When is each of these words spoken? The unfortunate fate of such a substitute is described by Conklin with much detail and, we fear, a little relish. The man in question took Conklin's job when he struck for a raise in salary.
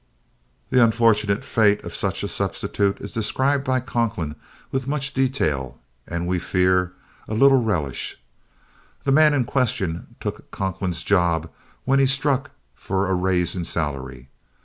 The 0.71 0.83
unfortunate 0.83 1.45
fate 1.45 1.83
of 1.83 1.93
such 1.93 2.23
a 2.23 2.27
substitute 2.27 2.99
is 2.99 3.11
described 3.11 3.63
by 3.63 3.81
Conklin 3.81 4.35
with 4.71 4.87
much 4.87 5.13
detail 5.13 5.77
and, 6.07 6.25
we 6.25 6.39
fear, 6.39 6.93
a 7.27 7.35
little 7.35 7.61
relish. 7.61 8.19
The 9.03 9.11
man 9.11 9.35
in 9.35 9.45
question 9.45 10.15
took 10.19 10.49
Conklin's 10.49 11.03
job 11.03 11.51
when 11.85 11.99
he 11.99 12.07
struck 12.07 12.49
for 12.73 13.11
a 13.11 13.13
raise 13.13 13.55
in 13.55 13.63
salary. 13.63 14.27